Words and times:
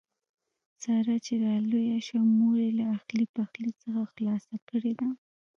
ساره 0.83 1.15
چې 1.25 1.33
را 1.43 1.53
لویه 1.69 1.99
شوه 2.07 2.23
مور 2.37 2.57
یې 2.63 2.71
له 2.79 2.85
اخلي 2.97 3.25
پخلي 3.35 3.71
څخه 3.81 4.01
خلاصه 4.13 4.55
کړې 4.69 4.93
ده. 4.99 5.07